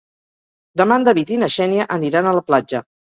Demà 0.81 0.97
en 1.01 1.05
David 1.07 1.33
i 1.35 1.37
na 1.41 1.49
Xènia 1.57 1.85
aniran 1.97 2.31
a 2.31 2.33
la 2.39 2.43
platja. 2.49 2.83